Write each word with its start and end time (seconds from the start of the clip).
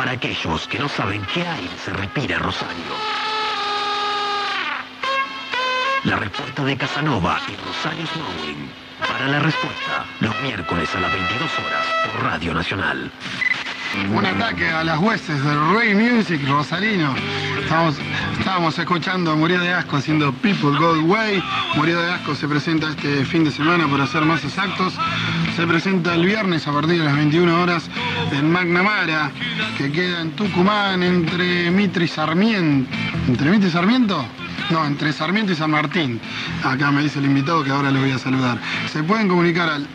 para 0.00 0.12
aquellos 0.12 0.66
que 0.66 0.78
no 0.78 0.88
saben 0.88 1.20
qué 1.34 1.46
hay 1.46 1.68
se 1.84 1.92
respira 1.92 2.38
Rosario. 2.38 2.94
La 6.04 6.16
respuesta 6.16 6.64
de 6.64 6.74
Casanova 6.74 7.38
y 7.46 7.66
Rosario 7.66 8.06
Snowing. 8.06 8.70
Para 8.98 9.28
la 9.28 9.40
respuesta, 9.40 10.06
los 10.20 10.40
miércoles 10.40 10.88
a 10.94 11.00
las 11.00 11.12
22 11.12 11.50
horas 11.58 11.86
por 12.06 12.22
Radio 12.22 12.54
Nacional. 12.54 13.12
Un 14.10 14.24
ataque 14.24 14.70
a 14.70 14.84
las 14.84 14.98
huestes 15.00 15.44
del 15.44 15.74
Ray 15.74 15.94
Music 15.94 16.40
Rosarino. 16.48 17.14
Estamos, 17.60 17.96
estábamos 18.38 18.78
escuchando 18.78 19.36
Murió 19.36 19.60
de 19.60 19.74
Asco 19.74 19.98
haciendo 19.98 20.32
People 20.32 20.78
Go 20.78 20.98
Way. 21.00 21.42
Murió 21.74 22.00
de 22.00 22.10
Asco 22.12 22.34
se 22.34 22.48
presenta 22.48 22.88
este 22.88 23.26
fin 23.26 23.44
de 23.44 23.50
semana, 23.50 23.86
por 23.86 24.06
ser 24.08 24.22
más 24.22 24.42
exactos. 24.44 24.94
Se 25.60 25.66
presenta 25.66 26.14
el 26.14 26.24
viernes 26.24 26.66
a 26.66 26.72
partir 26.72 26.96
de 26.96 27.04
las 27.04 27.14
21 27.14 27.62
horas 27.62 27.90
en 28.32 28.50
Magnamara, 28.50 29.30
que 29.76 29.92
queda 29.92 30.22
en 30.22 30.30
Tucumán 30.30 31.02
entre 31.02 31.70
Mitre 31.70 32.06
y 32.06 32.08
Sarmiento. 32.08 32.90
¿Entre 33.28 33.50
Mitre 33.50 33.68
y 33.68 33.70
Sarmiento? 33.70 34.24
No, 34.70 34.86
entre 34.86 35.12
Sarmiento 35.12 35.52
y 35.52 35.56
San 35.56 35.70
Martín. 35.72 36.18
Acá 36.64 36.90
me 36.90 37.02
dice 37.02 37.18
el 37.18 37.26
invitado 37.26 37.62
que 37.62 37.72
ahora 37.72 37.90
le 37.90 38.00
voy 38.00 38.10
a 38.10 38.18
saludar. 38.18 38.58
Se 38.90 39.02
pueden 39.02 39.28
comunicar 39.28 39.68
al 39.68 39.86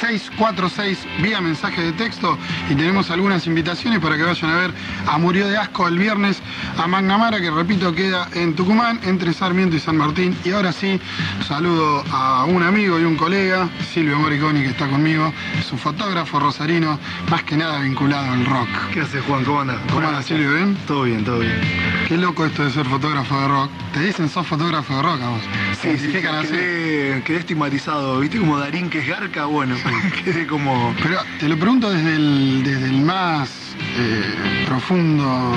155-972-646 0.00 0.96
vía 1.22 1.40
mensaje 1.40 1.82
de 1.82 1.92
texto 1.92 2.38
y 2.68 2.74
tenemos 2.74 3.10
algunas 3.10 3.46
invitaciones 3.46 4.00
para 4.00 4.16
que 4.16 4.22
vayan 4.22 4.50
a 4.50 4.56
ver 4.56 4.72
a 5.06 5.18
Murió 5.18 5.46
de 5.48 5.56
Asco 5.56 5.88
el 5.88 5.98
viernes 5.98 6.40
a 6.78 6.86
Magnamara, 6.86 7.40
que 7.40 7.50
repito 7.50 7.94
queda 7.94 8.28
en 8.34 8.54
Tucumán, 8.54 9.00
entre 9.04 9.32
Sarmiento 9.32 9.76
y 9.76 9.80
San 9.80 9.96
Martín. 9.96 10.36
Y 10.44 10.52
ahora 10.52 10.72
sí, 10.72 11.00
saludo 11.46 12.04
a 12.10 12.44
un 12.44 12.62
amigo 12.62 12.98
y 12.98 13.04
un 13.04 13.16
colega, 13.16 13.68
Silvio 13.92 14.18
Moriconi, 14.18 14.62
que 14.62 14.68
está 14.68 14.88
conmigo, 14.88 15.32
es 15.58 15.70
un 15.72 15.78
fotógrafo 15.78 16.40
rosarino, 16.40 16.98
más 17.28 17.42
que 17.44 17.56
nada 17.56 17.80
vinculado 17.80 18.32
al 18.32 18.46
rock. 18.46 18.68
¿Qué 18.92 19.00
haces, 19.00 19.22
Juan? 19.24 19.44
¿Cómo 19.44 19.60
andas? 19.60 19.78
¿Cómo 19.92 20.06
andas, 20.06 20.24
Silvio? 20.24 20.54
¿Bien? 20.54 20.76
Todo 20.86 21.02
bien, 21.02 21.24
todo 21.24 21.40
bien. 21.40 21.60
Qué 22.08 22.16
loco 22.16 22.44
esto 22.46 22.64
de 22.64 22.70
ser 22.70 22.86
fotógrafo 22.86 23.40
de 23.40 23.48
rock. 23.48 23.70
Te 23.92 24.00
dicen 24.00 24.28
sos 24.28 24.46
fotógrafo 24.46 24.96
de 24.96 25.02
rock 25.02 25.22
a 25.22 25.28
vos. 25.28 25.42
Sí, 25.82 25.96
sí, 25.98 26.12
quedé, 26.12 27.22
quedé, 27.24 27.38
estigmatizado. 27.38 28.20
¿Viste 28.20 28.38
como 28.38 28.58
Darín 28.58 28.90
que 28.90 29.00
es 29.00 29.06
garca? 29.06 29.46
Bueno, 29.46 29.76
quedé 30.24 30.46
como... 30.46 30.94
Pero 31.02 31.18
te 31.38 31.48
lo 31.48 31.58
pregunto 31.58 31.90
desde 31.90 32.16
el, 32.16 32.62
desde 32.62 32.86
el 32.86 33.00
más 33.02 33.50
eh, 33.98 34.64
profundo 34.66 35.56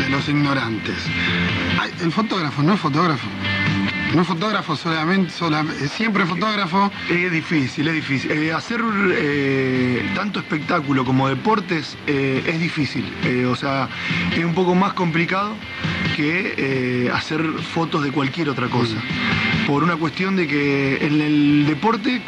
de 0.00 0.08
los 0.08 0.28
ignorantes. 0.28 0.96
El 2.00 2.12
fotógrafo 2.12 2.62
no 2.62 2.74
es 2.74 2.80
fotógrafo. 2.80 3.28
No 4.14 4.24
fotógrafo 4.24 4.74
solamente, 4.74 5.30
siempre 5.88 6.24
fotógrafo. 6.24 6.90
Es 7.10 7.30
difícil, 7.30 7.88
es 7.88 7.94
difícil. 7.94 8.32
Eh, 8.32 8.52
hacer 8.52 8.80
eh, 9.12 10.10
tanto 10.14 10.40
espectáculo 10.40 11.04
como 11.04 11.28
deportes 11.28 11.96
es 12.06 12.60
difícil. 12.60 13.04
o 13.50 13.54
sea, 13.54 13.88
es 14.34 14.44
un 14.44 14.54
poco 14.54 14.74
más 14.74 14.94
complicado 14.94 15.54
que 16.18 17.10
hacer 17.14 17.40
fotos 17.74 18.02
de 18.02 18.10
cualquier 18.10 18.48
otra 18.48 18.68
cosa. 18.68 18.96
Mm. 18.96 19.66
Por 19.66 19.84
una 19.84 19.96
cuestión 19.96 20.34
de 20.34 20.46
que 20.46 20.96
en 21.06 21.20
el 21.20 21.66
deporte 21.66 22.20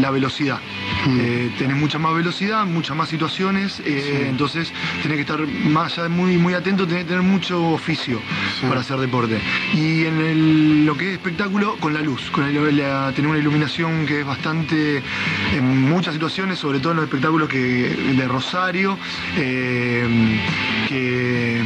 la 0.00 0.10
velocidad. 0.10 0.58
Mm. 1.06 1.56
tenés 1.58 1.76
mucha 1.76 1.98
más 1.98 2.14
velocidad, 2.14 2.66
muchas 2.66 2.96
más 2.96 3.08
situaciones, 3.08 3.80
entonces 3.86 4.72
tenés 5.02 5.16
que 5.16 5.22
estar 5.22 5.40
más 5.46 5.98
muy, 6.10 6.36
muy 6.36 6.52
atento, 6.54 6.86
tenés 6.86 7.04
que 7.04 7.10
tener 7.10 7.22
mucho 7.22 7.70
oficio 7.70 8.20
para 8.68 8.80
hacer 8.80 8.98
deporte. 8.98 9.38
Y 9.72 10.04
en 10.04 10.20
el 10.20 10.84
lo 10.84 10.96
que 10.96 11.08
es 11.08 11.12
espectáculo 11.14 11.76
con 11.76 11.94
la 11.94 12.00
luz, 12.00 12.30
con 12.30 12.44
tener 12.44 13.26
una 13.26 13.38
iluminación 13.38 14.06
que 14.06 14.20
es 14.20 14.26
bastante, 14.26 15.02
en 15.54 15.82
muchas 15.82 16.14
situaciones, 16.14 16.58
sobre 16.58 16.80
todo 16.80 16.92
en 16.92 16.96
los 16.96 17.04
espectáculos 17.04 17.48
que, 17.48 18.14
de 18.16 18.28
Rosario, 18.28 18.98
eh, 19.36 20.38
que 20.88 21.62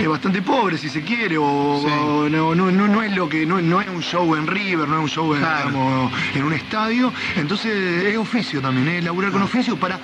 es 0.00 0.08
bastante 0.08 0.42
pobre 0.42 0.78
si 0.78 0.88
se 0.88 1.02
quiere, 1.02 1.36
o, 1.38 2.28
no, 2.30 2.54
no, 2.54 2.70
no, 2.70 3.02
es 3.02 3.12
lo 3.16 3.28
que, 3.28 3.44
no, 3.44 3.58
es 3.58 3.88
un 3.88 4.02
show 4.02 4.34
en 4.36 4.46
River, 4.46 4.88
no 4.88 4.96
es 4.96 5.02
un 5.02 5.08
show 5.08 5.34
en, 5.34 5.42
en 6.34 6.44
un 6.44 6.52
estadio, 6.52 7.12
entonces 7.36 8.04
es 8.04 8.16
oficio 8.16 8.60
también, 8.60 8.88
es 8.88 9.04
laburar 9.04 9.32
con 9.32 9.42
oficio 9.42 9.76
para, 9.76 9.98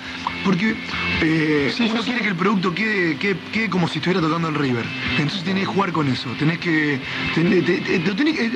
porque 0.44 0.75
eh, 1.22 1.72
uno 1.91 2.03
quiere 2.03 2.21
que 2.21 2.28
el 2.28 2.34
producto 2.34 2.75
quede, 2.75 3.16
quede, 3.16 3.71
como 3.71 3.87
si 3.87 3.99
estuviera 3.99 4.21
tocando 4.21 4.49
en 4.49 4.55
River, 4.55 4.84
entonces 5.12 5.44
tenés 5.44 5.60
que 5.60 5.66
jugar 5.66 5.93
con 5.93 6.09
eso, 6.09 6.31
tenés 6.38 6.59
que, 6.59 7.00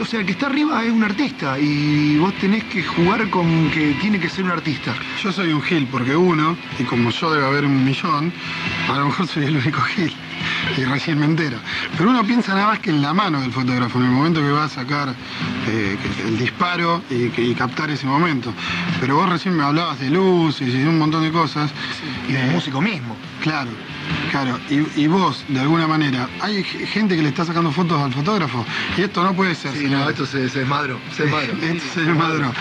o 0.00 0.04
sea, 0.04 0.20
el 0.20 0.26
que 0.26 0.32
está 0.32 0.46
arriba 0.46 0.84
es 0.84 0.90
un 0.90 1.04
artista 1.04 1.58
y 1.58 2.18
vos 2.18 2.34
tenés 2.40 2.64
que 2.64 2.82
jugar 2.82 3.30
con 3.30 3.70
que 3.70 3.94
tiene 4.00 4.18
que 4.18 4.28
ser 4.28 4.44
un 4.44 4.50
artista. 4.50 4.94
Yo 5.22 5.32
soy 5.32 5.52
un 5.52 5.62
gil 5.62 5.86
porque 5.90 6.16
uno, 6.16 6.56
y 6.78 6.84
como 6.84 7.10
yo 7.10 7.32
debe 7.32 7.46
haber 7.46 7.64
un 7.64 7.84
millón, 7.84 8.32
a 8.88 8.98
lo 8.98 9.06
mejor 9.06 9.26
soy 9.26 9.44
el 9.44 9.56
único 9.56 9.80
gil 9.82 10.14
y 10.76 10.84
recién 10.84 11.18
me 11.18 11.26
entero. 11.26 11.58
Pero 11.96 12.10
uno 12.10 12.24
piensa 12.24 12.54
nada 12.54 12.68
más 12.68 12.78
que 12.80 12.90
en 12.90 13.02
la 13.02 13.12
mano 13.12 13.40
del 13.40 13.52
fotógrafo, 13.52 13.98
en 13.98 14.06
el 14.06 14.10
momento 14.10 14.40
que 14.40 14.50
va 14.50 14.64
a 14.64 14.68
sacar 14.68 15.14
eh, 15.68 15.96
el 16.26 16.38
disparo 16.38 17.02
y, 17.10 17.54
captar 17.54 17.90
ese 17.90 18.06
momento. 18.06 18.52
Pero 19.00 19.16
vos 19.16 19.28
recién 19.28 19.56
me 19.56 19.64
hablabas 19.64 19.98
de 19.98 20.10
luces 20.10 20.68
y 20.68 20.78
de 20.78 20.88
un 20.88 20.98
montón 20.98 21.22
de 21.22 21.32
cosas. 21.32 21.70
Y 22.28 22.32
de 22.32 22.46
músico 22.46 22.80
mismo. 22.80 23.16
Claro. 23.42 23.70
Claro, 24.30 24.58
y, 24.70 25.06
vos, 25.06 25.44
de 25.48 25.60
alguna 25.60 25.86
manera, 25.86 26.28
hay 26.40 26.62
gente 26.62 27.16
que 27.16 27.22
le 27.22 27.28
está 27.28 27.44
sacando 27.44 27.70
fotos 27.70 28.00
al 28.00 28.12
fotógrafo 28.12 28.64
y 28.96 29.02
esto 29.02 29.22
no 29.22 29.34
puede 29.34 29.54
ser. 29.54 29.72
Sí, 29.72 29.86
no, 29.86 30.08
esto 30.08 30.26
se, 30.26 30.48
desmadró, 30.48 30.98
se 31.14 31.24
desmadró. 31.24 31.52
esto 31.62 31.84
se 31.94 32.00
desmadró. 32.02 32.52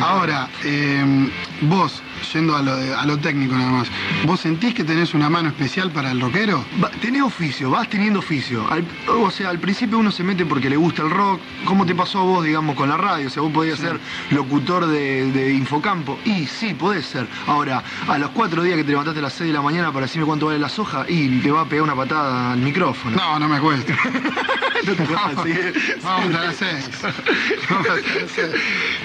Ahora, 0.00 0.48
em, 0.62 1.30
vos, 1.62 2.02
yendo 2.32 2.56
a 2.56 2.62
lo, 3.06 3.18
técnico 3.18 3.54
nada 3.54 3.70
más, 3.70 3.88
¿vos 4.24 4.40
sentís 4.40 4.74
que 4.74 4.84
tenés 4.84 5.14
una 5.14 5.30
mano 5.30 5.48
especial 5.48 5.90
para 5.90 6.10
el 6.10 6.20
rockero? 6.20 6.64
tenés 7.00 7.22
oficio, 7.22 7.70
vas 7.70 7.88
teniendo 7.88 8.18
oficio. 8.18 8.64
o 9.08 9.30
sea, 9.30 9.50
al 9.50 9.58
principio 9.58 9.98
uno 9.98 10.10
se 10.10 10.22
mete 10.22 10.44
porque 10.44 10.68
le 10.68 10.76
gusta 10.76 11.02
el 11.02 11.10
rock. 11.10 11.40
¿Cómo 11.64 11.86
te 11.86 11.94
pasó 11.94 12.20
a 12.20 12.22
vos, 12.24 12.44
digamos, 12.44 12.76
con 12.76 12.88
la 12.88 12.96
radio? 12.96 13.26
O 13.26 13.30
sea, 13.30 13.42
vos 13.42 13.52
podías 13.52 13.78
ser 13.78 13.98
locutor 14.30 14.86
de, 14.86 15.54
Infocampo. 15.54 16.18
Y 16.24 16.46
sí, 16.46 16.74
podés 16.74 17.06
ser. 17.06 17.26
Ahora, 17.46 17.82
a 18.08 18.18
los 18.18 18.30
cuatro 18.30 18.62
días 18.62 18.76
que 18.76 18.84
te 18.84 18.90
levantaste 18.90 19.20
a 19.20 19.22
las 19.22 19.32
seis 19.32 19.48
de 19.48 19.54
la 19.54 19.62
mañana 19.62 19.92
para 19.92 20.06
decirme 20.06 20.26
cuánto 20.26 20.46
vale 20.46 20.58
la 20.58 20.68
soja, 20.68 21.06
y 21.08 21.40
te 21.40 21.50
va 21.50 21.62
a 21.62 21.64
pegar 21.66 21.84
una 21.84 21.94
patada 21.94 22.52
al 22.52 22.58
micrófono. 22.58 23.16
No, 23.16 23.38
no 23.38 23.48
me 23.48 23.60
cuesta. 23.60 23.94
no 24.86 24.92
te 24.94 25.04
Vamos, 25.04 25.36
vamos 26.02 26.34
a 26.34 26.44
las 26.44 26.56
seis. 26.56 26.90
Vamos 27.70 27.88
a 27.88 27.94
las 27.96 28.30
seis. 28.34 28.50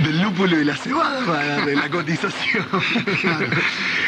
Del 0.04 0.22
lúpulo 0.22 0.60
y 0.60 0.66
la 0.66 0.76
cebada 0.76 1.26
para 1.26 1.66
de 1.66 1.76
la 1.76 1.90
cotización. 1.90 2.66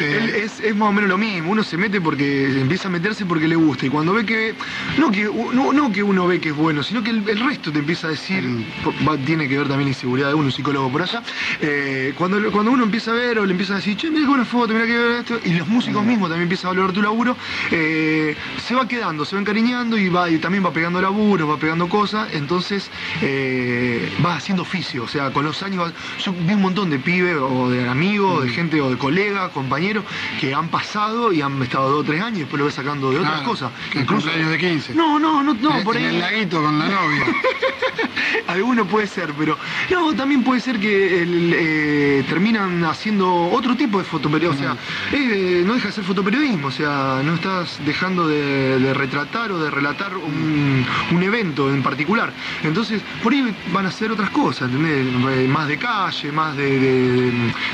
es, 0.00 0.76
más 0.76 0.88
o 0.88 0.92
menos 0.92 1.10
lo 1.10 1.18
mismo, 1.18 1.50
uno 1.52 1.62
se 1.62 1.76
mete 1.76 2.00
porque 2.00 2.46
empieza 2.60 2.88
a 2.88 2.90
meterse 2.90 3.24
porque 3.26 3.46
le 3.46 3.56
gusta 3.56 3.86
y 3.86 3.90
cuando 3.90 4.12
ve 4.12 4.24
que, 4.24 4.54
no 4.98 5.10
que, 5.10 5.24
no, 5.24 5.92
que 5.92 6.02
uno 6.02 6.26
ve 6.26 6.40
que 6.40 6.50
es 6.50 6.56
bueno, 6.56 6.82
sino 6.82 7.02
que 7.02 7.10
el, 7.10 7.40
resto 7.40 7.72
te 7.72 7.78
empieza 7.78 8.08
a 8.08 8.10
decir, 8.10 8.42
mm. 8.42 9.24
tiene 9.24 9.48
que 9.48 9.58
ver 9.58 9.68
también 9.68 9.86
la 9.86 9.90
inseguridad 9.90 10.28
de 10.28 10.34
uno, 10.34 10.46
un 10.46 10.52
psicólogo 10.52 10.90
por 10.90 11.02
allá, 11.02 11.22
eh, 11.60 12.14
cuando, 12.16 12.50
cuando 12.50 12.70
uno 12.70 12.84
empieza 12.84 13.12
a 13.12 13.14
ver 13.14 13.38
o 13.38 13.46
le 13.46 13.52
empieza 13.52 13.74
a 13.74 13.76
decir, 13.76 13.96
che, 13.96 14.10
mira 14.10 14.22
qué 14.22 14.28
buena 14.28 14.44
foto, 14.44 14.72
mira 14.72 14.86
qué 14.86 15.18
esto, 15.18 15.40
y 15.44 15.54
los 15.54 15.68
músicos 15.68 16.02
mm. 16.02 16.08
mismos 16.08 16.28
también 16.28 16.44
empiezan 16.44 16.68
a 16.68 16.70
valorar 16.70 16.92
tu 16.92 17.02
laburo, 17.02 17.36
eh, 17.70 18.36
se 18.66 18.74
va 18.74 18.86
quedando, 18.88 19.24
se 19.24 19.36
va 19.36 19.40
encariñando 19.40 19.96
y 19.96 20.08
va 20.08 20.30
y 20.30 20.38
también 20.38 20.64
va 20.64 20.72
pegando 20.72 21.00
laburo, 21.00 21.46
va 21.48 21.56
pegando 21.62 21.88
cosas, 21.88 22.28
entonces 22.32 22.90
eh, 23.20 24.12
va 24.24 24.34
haciendo 24.34 24.62
oficio, 24.62 25.04
o 25.04 25.08
sea, 25.08 25.30
con 25.30 25.44
los 25.44 25.62
años, 25.62 25.92
yo 26.18 26.32
vi 26.32 26.54
un 26.54 26.60
montón 26.60 26.90
de 26.90 26.98
pibes 26.98 27.36
o 27.36 27.70
de 27.70 27.88
amigos, 27.88 28.42
de 28.42 28.50
mm. 28.50 28.54
gente 28.54 28.80
o 28.80 28.90
de 28.90 28.98
colegas, 28.98 29.52
compañeros, 29.52 30.04
que 30.40 30.52
han 30.52 30.68
pasado 30.68 31.32
y 31.32 31.40
han 31.40 31.62
estado 31.62 31.88
dos 31.90 32.00
o 32.00 32.04
tres 32.04 32.20
años 32.20 32.38
y 32.38 32.40
después 32.40 32.58
lo 32.58 32.64
ves 32.66 32.74
sacando 32.74 33.12
de 33.12 33.20
otras 33.20 33.42
cosas. 33.42 33.70
Incluso 33.94 34.28
años 34.28 34.50
de 34.50 34.58
15. 34.58 34.94
No, 34.94 35.20
no, 35.20 35.40
no, 35.40 35.54
no, 35.54 35.84
por 35.84 35.96
ahí. 35.96 36.04
el 36.04 36.18
laguito 36.18 36.60
con 36.60 36.78
la 36.80 36.88
novia. 36.88 37.26
Alguno 38.48 38.84
puede 38.84 39.06
ser, 39.06 39.32
pero 39.38 39.56
no, 39.90 40.12
también 40.14 40.42
puede 40.42 40.60
ser 40.60 40.80
que 40.80 41.24
eh, 41.24 42.24
terminan 42.28 42.84
haciendo 42.84 43.32
otro 43.50 43.76
tipo 43.76 43.98
de 43.98 44.04
fotoperiodismo. 44.04 44.72
O 44.72 44.74
sea, 44.74 44.76
eh, 45.12 45.62
no 45.64 45.74
deja 45.74 45.88
de 45.88 45.92
ser 45.92 46.04
fotoperiodismo, 46.04 46.68
o 46.68 46.70
sea, 46.70 47.22
no 47.24 47.34
estás 47.34 47.78
dejando 47.86 48.26
de, 48.26 48.92
retratar 48.94 49.52
o 49.52 49.58
de 49.58 49.70
relatar 49.70 50.16
un, 50.16 51.22
evento 51.22 51.41
en 51.42 51.82
particular. 51.82 52.32
Entonces, 52.62 53.02
por 53.22 53.32
ahí 53.32 53.54
van 53.72 53.86
a 53.86 53.88
hacer 53.88 54.10
otras 54.10 54.30
cosas, 54.30 54.70
¿entendés? 54.70 55.06
Eh, 55.06 55.48
más 55.48 55.68
de 55.68 55.76
calle, 55.78 56.32
más 56.32 56.56
de, 56.56 57.30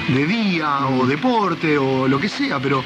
de 0.09 0.27
día 0.27 0.87
o 0.87 1.07
deporte 1.07 1.79
o 1.79 2.09
lo 2.09 2.19
que 2.19 2.29
sea, 2.29 2.59
pero 2.61 2.83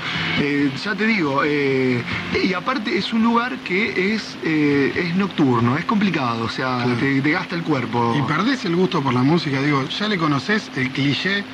ya 0.84 0.94
te 0.94 1.06
digo, 1.06 1.43
y 1.44 2.52
aparte 2.55 2.96
es 2.96 3.12
un 3.12 3.23
lugar 3.23 3.56
que 3.58 4.14
es, 4.14 4.37
es 4.44 5.14
nocturno, 5.17 5.76
es 5.76 5.84
complicado, 5.84 6.44
o 6.44 6.49
sea, 6.49 6.85
te, 6.99 7.20
te 7.20 7.31
gasta 7.31 7.55
el 7.55 7.62
cuerpo. 7.62 8.14
¿Y 8.19 8.23
perdés 8.23 8.64
el 8.64 8.76
gusto 8.76 9.02
por 9.02 9.14
la 9.14 9.23
música? 9.23 9.61
Digo, 9.62 9.87
¿ya 9.88 10.08
le 10.08 10.19
conoces 10.19 10.70
el 10.76 10.90
cliché 10.90 11.44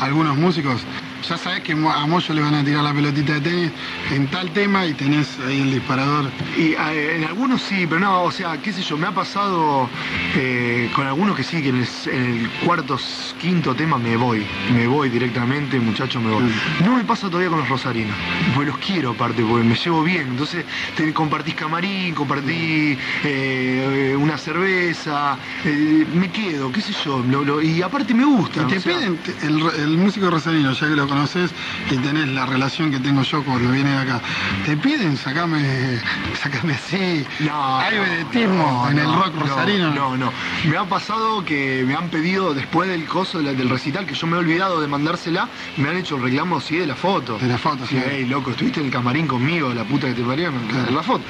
a 0.00 0.04
algunos 0.04 0.36
músicos? 0.36 0.82
Ya 1.28 1.36
sabes 1.36 1.60
que 1.62 1.72
a 1.72 2.06
Moyo 2.06 2.34
le 2.34 2.40
van 2.40 2.54
a 2.54 2.64
tirar 2.64 2.84
la 2.84 2.94
pelotita 2.94 3.34
de 3.34 3.40
tenis 3.40 3.72
en 4.12 4.28
tal 4.28 4.50
tema 4.50 4.86
y 4.86 4.94
tenés 4.94 5.38
ahí 5.46 5.60
el 5.60 5.72
disparador. 5.72 6.30
Y 6.56 6.74
eh, 6.74 7.16
en 7.16 7.24
algunos 7.24 7.62
sí, 7.62 7.86
pero 7.88 8.00
no, 8.00 8.22
o 8.22 8.30
sea, 8.30 8.60
qué 8.62 8.72
sé 8.72 8.82
yo, 8.82 8.96
me 8.96 9.08
ha 9.08 9.12
pasado 9.12 9.88
eh, 10.36 10.88
con 10.94 11.06
algunos 11.06 11.36
que 11.36 11.42
sí, 11.42 11.62
que 11.62 11.70
en 11.70 11.76
el, 11.76 12.50
cuarto, 12.64 12.98
quinto 13.40 13.74
tema 13.74 13.98
me 13.98 14.16
voy, 14.16 14.46
me 14.72 14.86
voy 14.86 15.08
directamente, 15.08 15.80
muchachos, 15.80 16.22
me 16.22 16.30
voy. 16.30 16.44
No 16.84 16.96
me 16.96 17.04
pasa 17.04 17.28
todavía 17.28 17.50
con 17.50 17.58
los 17.58 17.68
rosarinos, 17.68 18.16
porque 18.54 18.70
los 18.70 18.78
quiero 18.78 19.10
aparte, 19.10 19.42
porque 19.42 19.64
me 19.64 19.74
llevo 19.74 20.04
bien, 20.04 20.28
entonces 20.28 20.64
te 20.96 21.12
compartís 21.12 21.54
camarín, 21.54 22.14
compartí 22.14 22.96
eh, 23.24 24.16
una 24.16 24.38
cerveza, 24.38 25.36
me 25.64 26.30
quedo, 26.30 26.70
qué 26.70 26.80
sé 26.80 26.92
yo, 27.04 27.24
y 27.62 27.82
aparte 27.82 28.14
me 28.14 28.24
gusta. 28.24 28.62
Y 28.62 28.66
te 28.66 28.80
piden, 28.80 29.18
el, 29.42 29.96
músico 29.96 30.30
rosarino, 30.30 30.72
ya 30.72 30.88
que 30.88 30.94
lo 30.94 31.15
conoces 31.16 31.50
y 31.90 31.96
tenés 31.96 32.28
la 32.28 32.44
relación 32.44 32.90
que 32.90 33.00
tengo 33.00 33.22
yo 33.22 33.42
cuando 33.42 33.72
viene 33.72 33.90
de 33.90 33.96
acá, 33.96 34.20
te 34.66 34.76
piden 34.76 35.16
sacame, 35.16 35.98
sacame 36.42 36.74
así. 36.74 37.24
No, 37.40 37.78
hay 37.78 37.98
vedetismo 37.98 38.86
en 38.90 38.98
el 38.98 39.06
rock 39.06 39.34
rosarino. 39.38 39.94
No, 39.94 40.16
no, 40.16 40.30
Me 40.68 40.76
ha 40.76 40.84
pasado 40.84 41.42
que 41.42 41.84
me 41.86 41.94
han 41.94 42.10
pedido 42.10 42.52
después 42.52 42.90
del 42.90 43.06
coso 43.06 43.40
del 43.40 43.68
recital, 43.70 44.04
que 44.04 44.14
yo 44.14 44.26
me 44.26 44.36
he 44.36 44.40
olvidado 44.40 44.80
de 44.80 44.88
mandársela, 44.88 45.48
me 45.78 45.88
han 45.88 45.96
hecho 45.96 46.16
el 46.16 46.22
reclamo 46.22 46.60
sí 46.60 46.76
de 46.76 46.86
la 46.86 46.94
foto. 46.94 47.38
De 47.38 47.46
la 47.48 47.56
foto, 47.56 47.86
sí. 47.86 47.96
Ey, 47.96 48.26
loco, 48.26 48.50
estuviste 48.50 48.80
en 48.80 48.86
el 48.86 48.92
camarín 48.92 49.26
conmigo, 49.26 49.72
la 49.72 49.84
puta 49.84 50.08
que 50.08 50.14
te 50.14 50.22
parió, 50.22 50.52
claro. 50.68 50.90
la 50.90 51.02
foto. 51.02 51.24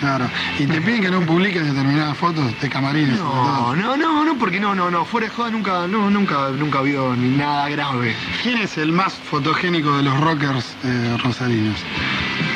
Claro. 0.00 0.28
Y 0.58 0.66
te 0.66 0.80
piden 0.80 1.02
que 1.02 1.10
no 1.10 1.20
publiques 1.20 1.64
determinadas 1.64 2.16
fotos 2.18 2.60
de 2.60 2.68
camarines. 2.68 3.18
No, 3.18 3.76
no, 3.76 3.96
no, 3.96 4.24
no, 4.24 4.36
porque 4.36 4.58
no, 4.58 4.74
no, 4.74 4.90
no. 4.90 5.04
Fuera 5.04 5.28
de 5.28 5.32
joda 5.32 5.50
nunca, 5.50 5.86
no, 5.86 6.10
nunca, 6.10 6.48
nunca 6.50 6.78
ha 6.78 6.80
habido 6.80 7.14
ni 7.14 7.36
nada 7.36 7.68
grave. 7.68 8.16
¿Quién 8.42 8.58
es 8.58 8.76
el 8.78 8.95
más 8.96 9.12
fotogénico 9.12 9.96
de 9.96 10.02
los 10.02 10.20
rockers 10.20 10.74
eh, 10.84 11.16
rosarinos? 11.22 11.76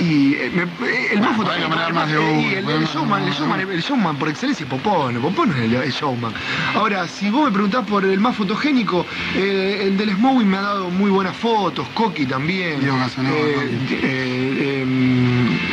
Y 0.00 0.34
eh, 0.34 0.50
eh, 0.56 1.08
el 1.12 1.20
más 1.20 1.36
fotogénico. 1.36 1.74
el, 1.74 2.86
showman, 2.86 3.22
el, 3.24 3.32
showman, 3.32 3.60
el 3.60 3.82
showman 3.82 4.16
por 4.16 4.28
excelencia 4.28 4.64
es 4.64 4.70
Popón. 4.70 5.20
Popón 5.20 5.50
es 5.50 5.56
el, 5.58 5.92
showman. 5.92 6.32
Ahora, 6.74 7.06
si 7.06 7.30
vos 7.30 7.44
me 7.44 7.52
preguntás 7.52 7.86
por 7.86 8.04
el 8.04 8.18
más 8.18 8.34
fotogénico, 8.36 9.06
el 9.34 9.96
del 9.96 10.10
Smowing 10.16 10.48
me 10.48 10.56
ha 10.56 10.62
dado 10.62 10.90
muy 10.90 11.10
buenas 11.10 11.36
fotos, 11.36 11.86
Coqui 11.94 12.26
también. 12.26 12.80
Dios, 12.80 12.96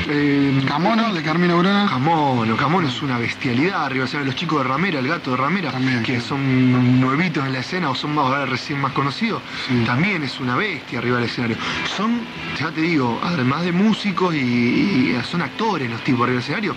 eh, 0.09 0.63
Camono, 0.67 1.13
de 1.13 1.21
Carmina 1.21 1.55
Urana. 1.55 1.87
Camono, 1.89 2.55
Camono 2.55 2.87
es 2.87 3.01
una 3.01 3.17
bestialidad 3.17 3.85
arriba. 3.85 4.05
O 4.05 4.07
sea, 4.07 4.21
los 4.21 4.35
chicos 4.35 4.63
de 4.63 4.69
Ramera, 4.69 4.99
el 4.99 5.07
gato 5.07 5.31
de 5.31 5.37
Ramera, 5.37 5.71
que 6.03 6.21
son 6.21 6.99
nuevitos 6.99 7.45
en 7.45 7.53
la 7.53 7.59
escena 7.59 7.89
o 7.89 7.95
son 7.95 8.15
más 8.15 8.49
recién 8.49 8.79
más 8.79 8.93
conocidos, 8.93 9.41
también 9.85 10.23
es 10.23 10.39
una 10.39 10.55
bestia 10.55 10.99
arriba 10.99 11.17
del 11.17 11.25
escenario. 11.25 11.57
Son, 11.95 12.21
ya 12.59 12.71
te 12.71 12.81
digo, 12.81 13.19
además 13.23 13.63
de 13.63 13.71
músicos 13.71 14.33
y, 14.35 15.15
son 15.29 15.41
actores 15.41 15.89
los 15.89 16.01
tipos 16.03 16.21
arriba 16.21 16.41
del 16.41 16.43
escenario, 16.43 16.75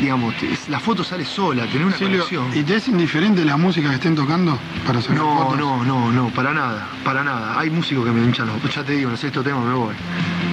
digamos, 0.00 0.34
la 0.68 0.80
foto 0.80 1.04
sale 1.04 1.24
sola, 1.24 1.66
tener 1.66 1.86
una 1.86 1.96
conexión. 1.96 2.46
¿Y 2.54 2.62
te 2.62 2.76
es 2.76 2.88
indiferente 2.88 3.44
la 3.44 3.56
música 3.56 3.88
que 3.88 3.96
estén 3.96 4.14
tocando 4.14 4.58
para 4.86 4.98
no, 4.98 5.04
fotos? 5.04 5.58
No, 5.58 5.84
no, 5.84 6.12
no, 6.12 6.28
para 6.30 6.52
nada, 6.52 6.88
para 7.04 7.24
nada. 7.24 7.58
Hay 7.58 7.70
músicos 7.70 8.04
que 8.04 8.10
me 8.12 8.24
hinchan 8.24 8.46
los 8.46 8.74
ya 8.74 8.84
te 8.84 8.92
digo, 8.92 9.08
en 9.08 9.12
el 9.14 9.18
sexto 9.18 9.42
tema 9.42 9.60
me 9.60 9.74
voy. 9.74 9.94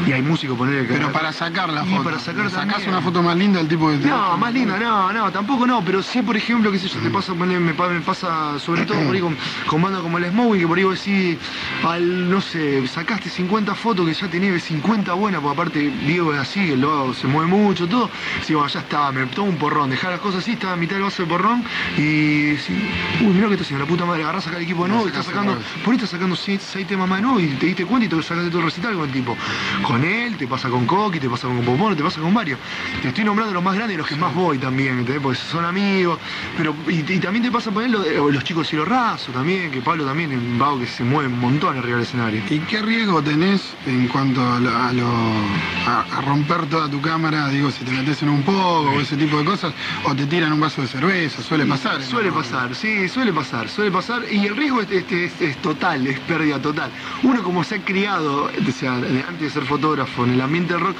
Y 0.05 0.11
hay 0.11 0.21
músicos 0.21 0.57
poner 0.57 0.87
que. 0.87 0.93
Pero 0.93 1.11
para 1.11 1.33
sacar 1.33 1.69
la 1.69 1.83
foto. 1.83 2.03
para 2.03 2.19
sacar 2.19 2.49
¿Sacás 2.49 2.85
una 2.87 3.01
foto 3.01 3.21
más 3.23 3.35
linda 3.35 3.59
del 3.59 3.67
tipo 3.67 3.89
de 3.89 3.97
No, 3.97 4.37
más 4.37 4.53
linda, 4.53 4.77
no, 4.77 5.11
no, 5.11 5.31
tampoco 5.31 5.65
no, 5.65 5.83
pero 5.83 6.01
sí, 6.03 6.21
por 6.21 6.37
ejemplo, 6.37 6.71
que 6.71 6.79
sé 6.79 6.87
yo, 6.87 6.99
te 6.99 7.09
pasa, 7.09 7.33
me, 7.33 7.59
me 7.59 7.73
pasa 7.73 8.59
sobre 8.59 8.85
todo 8.85 8.99
por 9.03 9.15
ahí 9.15 9.21
con, 9.21 9.37
con 9.67 9.81
bandas 9.81 10.01
como 10.01 10.17
el 10.17 10.29
Smoking, 10.29 10.61
que 10.61 10.67
por 10.67 10.77
ahí 10.77 10.83
vos 10.83 11.03
decís, 11.03 11.37
al, 11.83 12.29
no 12.29 12.41
sé, 12.41 12.87
sacaste 12.87 13.29
50 13.29 13.75
fotos 13.75 14.07
que 14.07 14.13
ya 14.13 14.27
tenías 14.27 14.61
50 14.61 15.13
buenas, 15.13 15.41
porque 15.41 15.53
aparte 15.53 15.79
Diego 16.05 16.33
es 16.33 16.39
así, 16.39 16.71
el 16.71 16.81
logo 16.81 17.13
se 17.13 17.27
mueve 17.27 17.49
mucho, 17.49 17.87
todo. 17.87 18.09
Sí, 18.43 18.53
bueno, 18.53 18.69
ya 18.69 18.79
está, 18.79 19.11
me 19.11 19.25
tomo 19.27 19.49
un 19.49 19.57
porrón, 19.57 19.89
dejar 19.89 20.11
las 20.11 20.19
cosas 20.19 20.41
así, 20.41 20.51
estaba 20.51 20.73
a 20.73 20.77
mitad 20.77 20.95
del 20.95 21.03
vaso 21.03 21.23
de 21.23 21.29
porrón 21.29 21.63
y 21.97 22.55
sí, 22.57 22.89
uy, 23.21 23.33
mirá 23.33 23.47
que 23.47 23.53
está 23.53 23.63
haciendo 23.63 23.85
la 23.85 23.89
puta 23.89 24.05
madre, 24.05 24.23
agarrás 24.23 24.47
acá 24.47 24.57
el 24.57 24.63
equipo 24.63 24.83
de 24.83 24.89
nuevo 24.89 25.05
y 25.05 25.07
estás 25.09 25.25
sacando, 25.25 25.57
por 25.83 25.91
ahí 25.91 25.95
estás 25.97 26.11
sacando 26.11 26.35
6 26.35 26.61
temas 26.87 27.07
más 27.07 27.19
de 27.19 27.23
nuevo 27.23 27.39
y 27.39 27.47
te 27.47 27.65
diste 27.67 27.85
cuenta 27.85 28.05
y 28.05 28.09
te 28.09 28.21
sacaste 28.21 28.49
todo 28.49 28.59
el 28.59 28.65
recital 28.65 28.95
con 28.95 29.05
el 29.05 29.11
tipo. 29.11 29.37
Con 29.83 29.94
él, 30.03 30.35
te 30.37 30.47
pasa 30.47 30.69
con 30.69 30.85
Coqui, 30.85 31.19
te 31.19 31.29
pasa 31.29 31.47
con 31.47 31.61
Popón, 31.61 31.95
te 31.95 32.03
pasa 32.03 32.19
con 32.19 32.33
varios. 32.33 32.59
Te 33.01 33.09
estoy 33.09 33.23
nombrando 33.23 33.53
los 33.53 33.63
más 33.63 33.75
grandes 33.75 33.95
y 33.95 33.97
los 33.97 34.07
que 34.07 34.15
más 34.15 34.33
voy 34.33 34.57
también, 34.57 34.99
¿entendés? 34.99 35.21
Porque 35.21 35.37
son 35.37 35.65
amigos. 35.65 36.19
Pero, 36.57 36.75
y, 36.87 37.01
también 37.19 37.43
te 37.43 37.51
pasa 37.51 37.71
por 37.71 37.83
él 37.83 37.91
los 37.91 38.43
chicos 38.43 38.63
de 38.63 38.69
cielo 38.69 38.85
raso 38.85 39.31
también, 39.31 39.71
que 39.71 39.81
Pablo 39.81 40.05
también 40.05 40.31
es 40.31 40.37
un 40.37 40.59
vago 40.59 40.79
que 40.79 40.87
se 40.87 41.03
mueve 41.03 41.27
un 41.27 41.39
montón 41.39 41.77
arriba 41.77 41.97
del 41.97 42.05
escenario. 42.05 42.41
¿Y 42.49 42.59
qué 42.59 42.81
riesgo 42.81 43.21
tenés 43.21 43.61
en 43.85 44.07
cuanto 44.07 44.41
a, 44.41 44.57
a, 44.57 46.21
romper 46.21 46.65
toda 46.67 46.89
tu 46.89 47.01
cámara? 47.01 47.49
Digo, 47.49 47.71
si 47.71 47.83
te 47.83 47.91
metes 47.91 48.21
en 48.23 48.29
un 48.29 48.43
poco 48.43 48.91
o 48.91 48.99
ese 48.99 49.15
tipo 49.15 49.37
de 49.37 49.45
cosas, 49.45 49.73
o 50.03 50.15
te 50.15 50.25
tiran 50.25 50.51
un 50.53 50.59
vaso 50.59 50.81
de 50.81 50.87
cerveza, 50.87 51.41
suele 51.41 51.65
pasar. 51.65 52.01
Suele 52.03 52.31
pasar, 52.31 52.75
sí, 52.75 53.07
suele 53.07 53.31
pasar, 53.31 53.69
suele 53.69 53.91
pasar. 53.91 54.23
Y 54.31 54.45
el 54.45 54.55
riesgo 54.55 54.81
es, 54.81 54.91
es, 54.91 55.57
total, 55.61 56.05
es 56.07 56.19
pérdida 56.21 56.61
total. 56.61 56.91
Uno 57.23 57.43
como 57.43 57.63
se 57.63 57.75
ha 57.75 57.79
criado, 57.79 58.45
o 58.45 58.71
sea, 58.71 58.95
antes 58.95 59.39
de 59.39 59.49
ser 59.49 59.63
fotógrafo 59.63 59.84
en 59.93 60.31
el 60.31 60.41
ambiente 60.41 60.73
del 60.73 60.81
rock, 60.81 60.97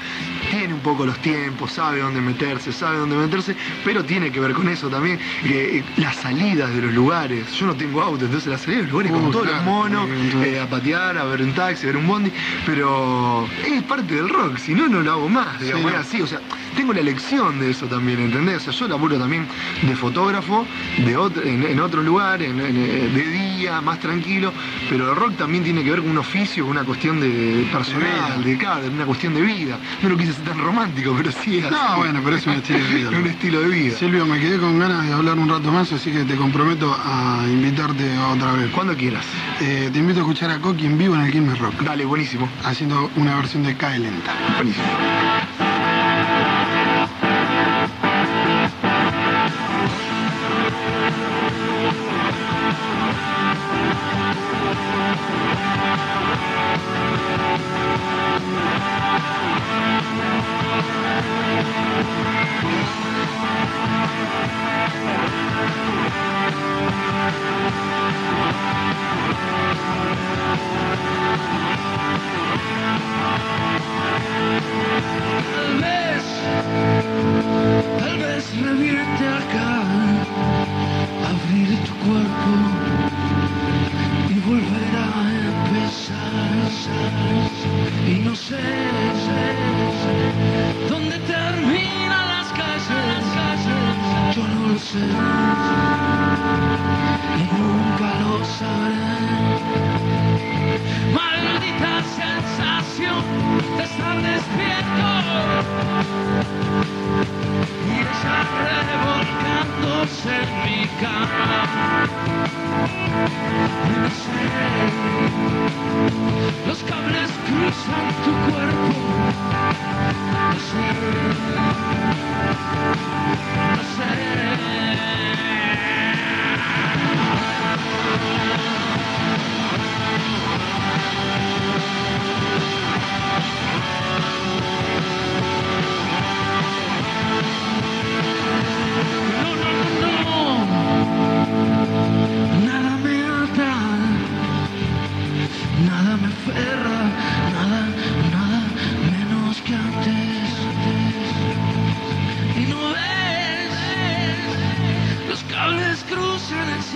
tiene 0.51 0.73
un 0.73 0.79
poco 0.79 1.07
los 1.07 1.17
tiempos, 1.17 1.71
sabe 1.71 2.01
dónde 2.01 2.21
meterse, 2.21 2.71
sabe 2.71 2.99
dónde 2.99 3.15
meterse, 3.15 3.55
pero 3.83 4.05
tiene 4.05 4.31
que 4.31 4.39
ver 4.39 4.53
con 4.53 4.69
eso 4.69 4.89
también, 4.89 5.19
que 5.41 5.79
eh, 5.79 5.83
las 5.97 6.15
salidas 6.17 6.73
de 6.73 6.83
los 6.83 6.93
lugares. 6.93 7.51
Yo 7.53 7.65
no 7.65 7.75
tengo 7.75 8.01
auto, 8.01 8.25
entonces 8.25 8.47
las 8.47 8.61
salidas 8.61 8.81
de 8.81 8.83
los 8.83 8.91
lugares, 8.91 9.11
como 9.11 9.31
todos 9.31 9.47
los 9.47 9.63
monos, 9.63 10.07
eh, 10.43 10.59
a 10.59 10.69
patear, 10.69 11.17
a 11.17 11.23
ver 11.23 11.41
un 11.41 11.53
taxi, 11.53 11.83
a 11.83 11.87
ver 11.87 11.97
un 11.97 12.07
bondi, 12.07 12.31
pero 12.65 13.47
es 13.65 13.81
parte 13.83 14.13
del 14.13 14.29
rock, 14.29 14.57
si 14.57 14.75
no, 14.75 14.87
no 14.87 15.01
lo 15.01 15.11
hago 15.11 15.29
más, 15.29 15.59
digamos, 15.59 15.91
es 15.91 15.97
así, 15.97 16.21
o 16.21 16.27
sea, 16.27 16.39
tengo 16.75 16.93
la 16.93 16.99
elección 16.99 17.59
de 17.59 17.71
eso 17.71 17.87
también, 17.87 18.19
¿entendés? 18.19 18.57
O 18.57 18.71
sea, 18.71 18.73
yo 18.73 18.87
laburo 18.87 19.17
también 19.17 19.47
de 19.81 19.95
fotógrafo, 19.95 20.65
de 20.97 21.17
otro, 21.17 21.43
en, 21.43 21.79
otro 21.79 22.03
lugar, 22.03 22.41
en, 22.41 22.57
de 22.57 23.25
día, 23.25 23.81
más 23.81 23.99
tranquilo, 23.99 24.51
pero 24.89 25.11
el 25.11 25.15
rock 25.15 25.37
también 25.37 25.63
tiene 25.63 25.83
que 25.83 25.91
ver 25.91 26.01
con 26.01 26.11
un 26.11 26.17
oficio, 26.17 26.63
con 26.63 26.71
una 26.71 26.83
cuestión 26.83 27.19
de 27.19 27.67
personal, 27.71 28.43
de, 28.43 28.55
de 28.55 28.89
una 28.89 29.05
cuestión 29.05 29.33
de 29.33 29.41
vida. 29.41 29.77
No 30.01 30.09
lo 30.09 30.17
quise 30.17 30.33
ser 30.33 30.43
tan 30.43 30.59
romántico, 30.59 31.13
pero 31.17 31.31
sí 31.31 31.59
es 31.59 31.71
No, 31.71 31.97
bueno, 31.97 32.21
pero 32.23 32.35
es 32.35 32.45
un 32.47 32.53
estilo 32.53 32.79
de 32.79 32.93
vida. 32.93 33.09
un 33.17 33.27
estilo 33.27 33.61
de 33.61 33.67
vida. 33.67 33.97
Silvio, 33.97 34.25
me 34.25 34.39
quedé 34.39 34.59
con 34.59 34.79
ganas 34.79 35.05
de 35.05 35.13
hablar 35.13 35.37
un 35.39 35.49
rato 35.49 35.71
más, 35.71 35.91
así 35.91 36.11
que 36.11 36.23
te 36.23 36.35
comprometo 36.35 36.95
a 37.03 37.43
invitarte 37.47 38.17
otra 38.17 38.53
vez. 38.53 38.69
Cuando 38.71 38.95
quieras. 38.95 39.25
Eh, 39.61 39.89
te 39.91 39.99
invito 39.99 40.19
a 40.19 40.23
escuchar 40.23 40.51
a 40.51 40.59
Coqui 40.59 40.85
en 40.85 40.97
vivo 40.97 41.15
en 41.15 41.21
el 41.21 41.31
Quilmes 41.31 41.57
Rock. 41.59 41.81
Dale, 41.81 42.05
buenísimo. 42.05 42.49
Haciendo 42.63 43.09
una 43.15 43.35
versión 43.35 43.63
de 43.63 43.75
Cae 43.75 43.99
Lenta. 43.99 44.33
Buenísimo. 44.57 44.85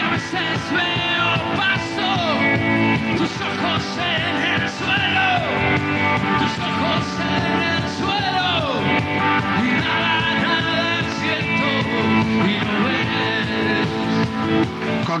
a 0.00 0.08
veces 0.10 0.70
veo 0.70 1.56
paso 1.56 2.10
tus 3.16 3.30
ojos 3.40 3.82
en 3.96 4.36
el 4.36 4.57